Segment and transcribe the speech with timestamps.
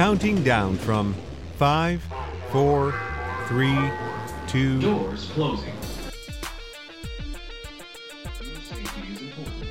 [0.00, 1.14] Counting down from
[1.58, 2.02] five,
[2.50, 2.94] four,
[3.48, 3.76] three,
[4.48, 4.80] two.
[4.80, 5.74] Doors closing.
[8.62, 9.68] Safety is important.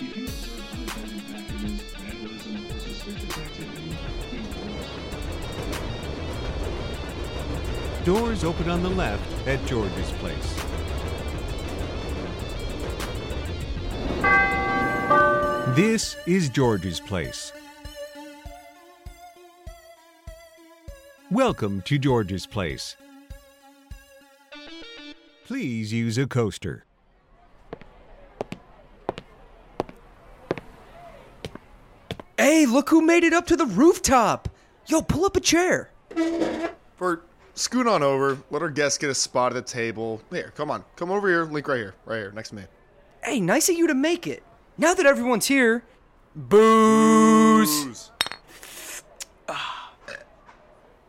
[0.00, 0.64] If you observe
[0.96, 3.98] unattended packages, vandalism, or suspicious activity,
[4.32, 4.86] report.
[8.06, 10.54] Doors open on the left at George's place.
[15.76, 17.52] This is George's place.
[21.30, 22.96] Welcome to George's place.
[25.46, 26.84] Please use a coaster.
[32.36, 34.48] Hey, look who made it up to the rooftop.
[34.88, 35.92] Yo, pull up a chair.
[36.98, 38.36] Bert, scoot on over.
[38.50, 40.20] Let our guests get a spot at the table.
[40.30, 40.84] Here, come on.
[40.96, 41.44] Come over here.
[41.44, 41.94] Link right here.
[42.06, 42.62] Right here, next to me.
[43.22, 44.42] Hey, nice of you to make it.
[44.76, 45.84] Now that everyone's here,
[46.34, 48.10] booze.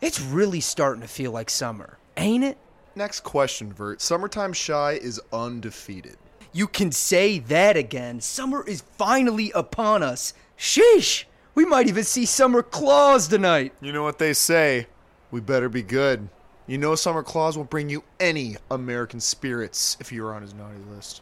[0.00, 2.56] It's really starting to feel like summer, ain't it?
[2.94, 4.00] Next question, Vert.
[4.00, 6.16] Summertime Chi is undefeated.
[6.52, 8.20] You can say that again.
[8.20, 10.32] Summer is finally upon us.
[10.58, 11.24] Sheesh!
[11.54, 13.74] We might even see Summer Claus tonight.
[13.82, 14.86] You know what they say?
[15.30, 16.28] We better be good.
[16.66, 20.80] You know Summer Claus will bring you any American spirits if you're on his naughty
[20.94, 21.20] list.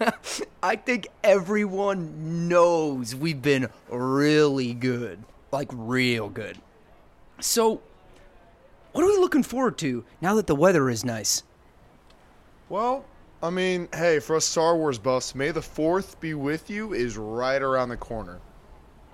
[0.62, 5.24] I think everyone knows we've been really good.
[5.50, 6.58] Like, real good.
[7.42, 7.82] So,
[8.92, 11.42] what are we looking forward to now that the weather is nice?
[12.68, 13.04] Well,
[13.42, 17.18] I mean, hey, for us Star Wars buffs, May the 4th be with you is
[17.18, 18.38] right around the corner.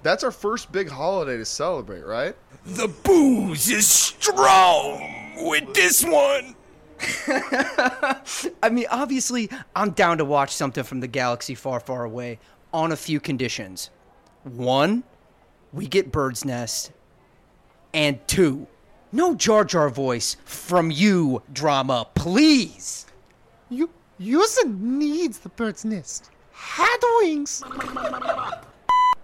[0.03, 2.37] That's our first big holiday to celebrate, right?
[2.67, 6.55] The booze is strong with this one.
[8.63, 12.41] I mean, obviously, I'm down to watch something from the galaxy far, far away
[12.75, 13.89] on a few conditions.
[14.45, 15.05] One,
[15.73, 16.93] we get Bird's Nest.
[17.99, 18.69] And two,
[19.11, 23.07] no Jar Jar voice from you, drama, please.
[23.71, 26.31] You User needs the bird's nest.
[26.53, 27.61] Had wings.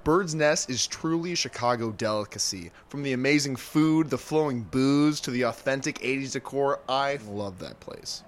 [0.02, 2.72] Bird's Nest is truly a Chicago delicacy.
[2.88, 7.78] From the amazing food, the flowing booze, to the authentic 80s decor, I love that
[7.78, 8.24] place.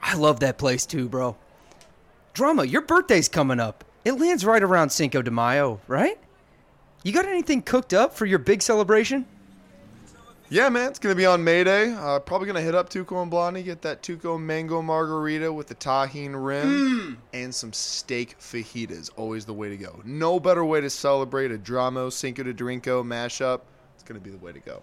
[0.00, 1.36] I love that place too, bro.
[2.34, 3.82] Drama, your birthday's coming up.
[4.04, 6.20] It lands right around Cinco de Mayo, right?
[7.02, 9.26] You got anything cooked up for your big celebration?
[10.52, 11.94] Yeah, man, it's gonna be on May Day.
[11.94, 15.74] Uh, probably gonna hit up Tuco and Blondie, get that Tuco mango margarita with the
[15.74, 19.08] Tajín rim and some steak fajitas.
[19.16, 20.02] Always the way to go.
[20.04, 23.62] No better way to celebrate a Dramo Cinco de Drinko mashup.
[23.94, 24.82] It's gonna be the way to go.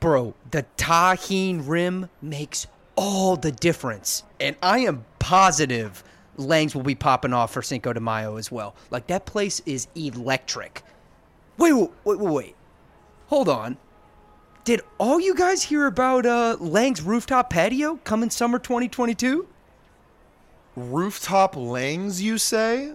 [0.00, 4.22] Bro, the Tajín rim makes all the difference.
[4.38, 6.04] And I am positive
[6.36, 8.76] Langs will be popping off for Cinco de Mayo as well.
[8.90, 10.82] Like, that place is electric.
[11.56, 12.18] Wait, wait, wait.
[12.20, 12.56] wait.
[13.28, 13.78] Hold on.
[14.68, 19.48] Did all you guys hear about uh, Lang's rooftop patio coming summer 2022?
[20.76, 22.92] Rooftop Langs, you say?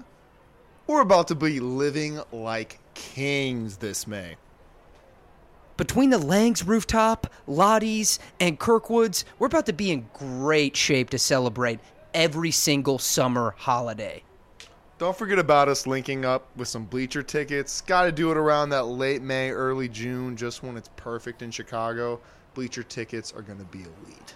[0.85, 4.35] We're about to be living like kings this May.
[5.75, 11.17] Between the Lang's rooftop, Lottie's, and Kirkwood's, we're about to be in great shape to
[11.17, 11.79] celebrate
[12.13, 14.21] every single summer holiday.
[15.03, 17.81] Don't forget about us linking up with some bleacher tickets.
[17.81, 21.51] Got to do it around that late May, early June, just when it's perfect in
[21.51, 22.21] Chicago.
[22.53, 24.33] Bleacher tickets are going to be elite.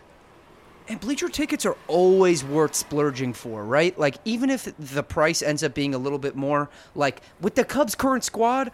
[0.89, 3.97] And bleacher tickets are always worth splurging for, right?
[3.97, 7.63] Like, even if the price ends up being a little bit more, like with the
[7.63, 8.69] Cubs' current squad,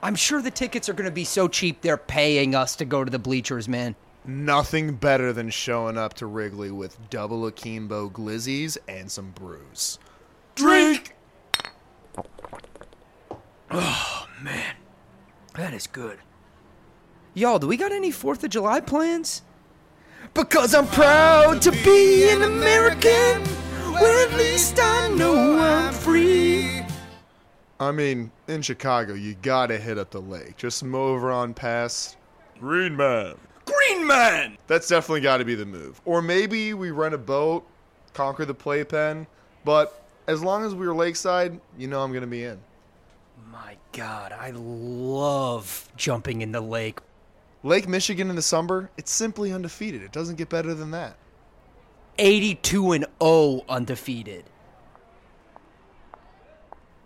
[0.00, 3.02] I'm sure the tickets are going to be so cheap they're paying us to go
[3.02, 3.96] to the bleachers, man.
[4.24, 9.98] Nothing better than showing up to Wrigley with double akimbo glizzies and some brews.
[10.54, 11.16] Drink!
[13.74, 14.74] Oh, man.
[15.72, 16.18] That is good.
[17.32, 19.40] Y'all, do we got any 4th of July plans?
[20.34, 23.42] Because I'm proud to be an American,
[23.94, 26.82] where at least I know I'm free.
[27.80, 30.58] I mean, in Chicago, you gotta hit up the lake.
[30.58, 32.18] Just move over on past
[32.60, 33.36] Green Man.
[33.64, 34.58] Green Man!
[34.66, 36.02] That's definitely got to be the move.
[36.04, 37.66] Or maybe we rent a boat,
[38.12, 39.26] conquer the playpen.
[39.64, 42.60] But as long as we're lakeside, you know I'm gonna be in.
[43.50, 47.00] My God, I love jumping in the lake.
[47.62, 50.02] Lake Michigan in the summer, it's simply undefeated.
[50.02, 51.16] It doesn't get better than that.
[52.18, 54.44] 82 and 0 undefeated.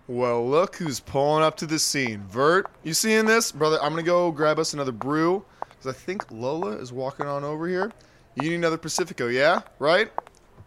[0.09, 2.23] Well, look who's pulling up to the scene.
[2.29, 3.50] Vert, you seeing this?
[3.50, 7.27] Brother, I'm going to go grab us another brew because I think Lola is walking
[7.27, 7.91] on over here.
[8.37, 9.62] You need another Pacifico, yeah?
[9.79, 10.12] Right?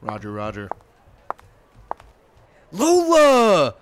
[0.01, 0.69] Roger, Roger.
[2.71, 3.75] Lola!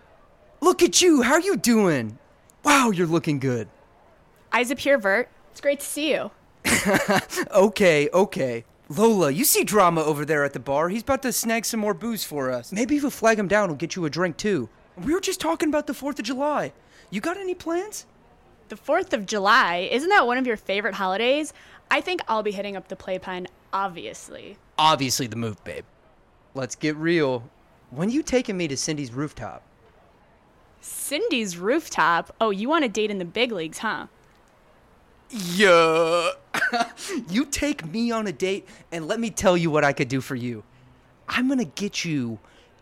[0.61, 1.21] Look at you.
[1.21, 2.17] How are you doing?
[2.63, 3.67] Wow, you're looking good.
[4.51, 5.29] Isaac here, Vert.
[5.51, 6.31] It's great to see you.
[7.51, 8.65] Okay, okay.
[8.89, 10.89] Lola, you see drama over there at the bar.
[10.89, 12.71] He's about to snag some more booze for us.
[12.71, 14.69] Maybe if we flag him down, we'll get you a drink too.
[15.03, 16.71] We were just talking about the 4th of July.
[17.09, 18.05] You got any plans?
[18.69, 21.53] The 4th of July, isn't that one of your favorite holidays?
[21.89, 24.57] I think I'll be hitting up the playpen, obviously.
[24.77, 25.85] Obviously, the move, babe.
[26.53, 27.49] Let's get real.
[27.91, 29.63] When you taking me to Cindy's rooftop?
[30.81, 32.35] Cindy's rooftop.
[32.39, 34.07] Oh, you want to date in the big leagues, huh?
[35.29, 36.29] Yeah.
[37.29, 40.21] you take me on a date and let me tell you what I could do
[40.21, 40.63] for you.
[41.27, 42.39] I'm going to get you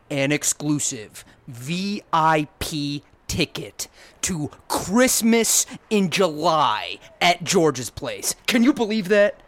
[0.10, 3.88] an exclusive VIP ticket
[4.22, 8.36] to Christmas in July at George's Place.
[8.46, 9.42] Can you believe that?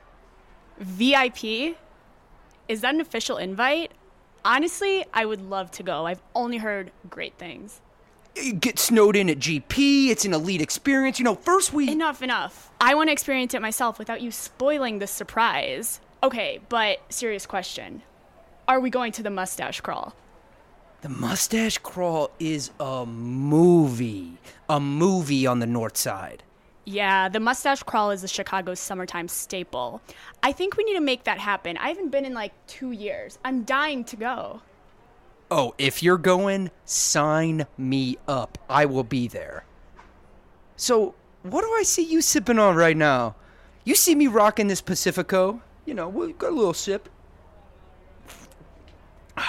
[0.80, 1.78] VIP?
[2.68, 3.92] Is that an official invite?
[4.44, 6.06] Honestly, I would love to go.
[6.06, 7.82] I've only heard great things.
[8.60, 10.10] Get snowed in at GP.
[10.10, 11.20] It's an elite experience.
[11.20, 11.90] You know, first we.
[11.90, 12.72] Enough, enough.
[12.80, 16.00] I want to experience it myself without you spoiling the surprise.
[16.24, 18.04] Okay, but serious question.
[18.68, 20.14] Are we going to the mustache crawl?
[21.02, 24.40] The Mustache Crawl is a movie.
[24.68, 26.42] A movie on the north side.
[26.86, 30.02] Yeah, the mustache crawl is a Chicago summertime staple.
[30.42, 31.78] I think we need to make that happen.
[31.78, 33.38] I haven't been in like two years.
[33.46, 34.62] I'm dying to go.
[35.50, 38.58] Oh, if you're going, sign me up.
[38.70, 39.64] I will be there.
[40.76, 43.36] So, what do I see you sipping on right now?
[43.86, 45.62] You see me rocking this Pacifico?
[45.86, 47.08] You know, we got a little sip.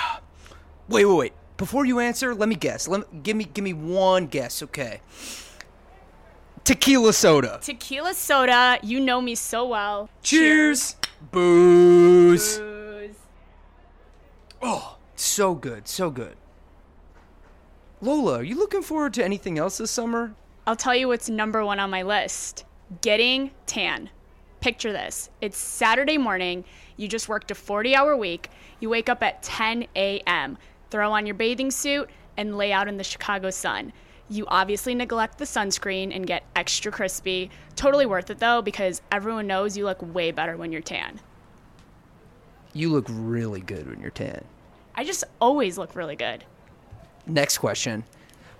[0.88, 1.32] Wait, wait, wait.
[1.58, 2.88] Before you answer, let me guess.
[2.88, 5.02] Let me, give me give me one guess, okay?
[6.64, 7.58] Tequila soda.
[7.60, 10.08] Tequila soda, you know me so well.
[10.22, 10.96] Cheers.
[11.30, 12.58] Booze.
[12.58, 13.16] Booze.
[14.62, 16.36] Oh, so good, so good.
[18.00, 20.34] Lola, are you looking forward to anything else this summer?
[20.66, 22.64] I'll tell you what's number one on my list
[23.00, 24.10] getting tan.
[24.60, 26.64] Picture this it's Saturday morning,
[26.96, 28.50] you just worked a 40 hour week,
[28.80, 30.58] you wake up at 10 a.m.,
[30.90, 33.92] throw on your bathing suit, and lay out in the Chicago sun.
[34.28, 37.50] You obviously neglect the sunscreen and get extra crispy.
[37.76, 41.20] Totally worth it though, because everyone knows you look way better when you're tan.
[42.74, 44.44] You look really good when you're tan.
[44.98, 46.42] I just always look really good.
[47.24, 48.02] Next question.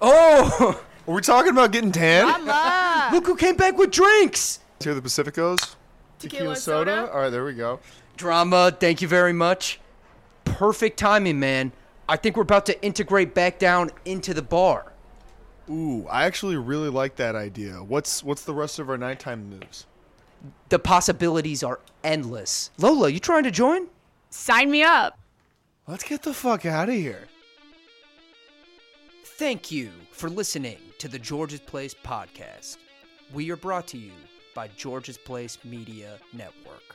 [0.00, 2.26] Oh, Are we talking about getting tan?
[2.26, 3.08] Mama!
[3.12, 4.60] look who came back with drinks.
[4.78, 5.74] Here the Pacificos.
[6.20, 7.10] Tequila soda.
[7.12, 7.80] All right, there we go.
[8.16, 9.80] Drama, thank you very much.
[10.44, 11.72] Perfect timing, man.
[12.08, 14.92] I think we're about to integrate back down into the bar.
[15.68, 17.82] Ooh, I actually really like that idea.
[17.82, 19.86] What's what's the rest of our nighttime moves?
[20.68, 22.70] The possibilities are endless.
[22.78, 23.88] Lola, you trying to join?
[24.30, 25.17] Sign me up.
[25.88, 27.28] Let's get the fuck out of here.
[29.24, 32.76] Thank you for listening to the George's Place podcast.
[33.32, 34.12] We are brought to you
[34.54, 36.94] by George's Place Media Network.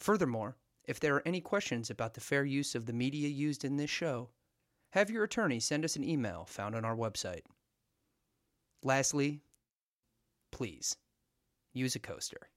[0.00, 3.76] Furthermore, if there are any questions about the fair use of the media used in
[3.76, 4.30] this show,
[4.90, 7.44] have your attorney send us an email found on our website.
[8.82, 9.40] Lastly,
[10.50, 10.96] please
[11.72, 12.48] use a coaster.